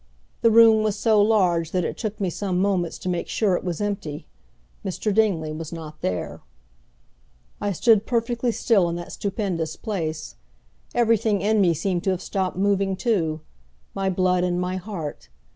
The 0.41 0.49
room 0.49 0.81
was 0.83 0.95
so 0.97 1.21
large 1.21 1.69
that 1.69 1.85
it 1.85 1.95
took 1.95 2.19
me 2.19 2.31
some 2.31 2.59
moments 2.59 2.97
to 2.97 3.07
make 3.07 3.27
sure 3.27 3.53
it 3.55 3.63
was 3.63 3.79
empty. 3.79 4.25
Mr. 4.83 5.13
Dingley 5.13 5.51
was 5.51 5.71
not 5.71 6.01
there. 6.01 6.41
I 7.61 7.71
stood 7.71 8.07
perfectly 8.07 8.51
still 8.51 8.89
in 8.89 8.95
that 8.95 9.11
stupendous 9.11 9.75
place. 9.75 10.37
Everything 10.95 11.41
in 11.41 11.61
me 11.61 11.75
seemed 11.75 12.03
to 12.05 12.09
have 12.09 12.21
stopped 12.23 12.57
moving, 12.57 12.95
too 12.95 13.41
my 13.93 14.09
blood 14.09 14.43
and 14.43 14.59
my 14.59 14.77
heart. 14.77 15.29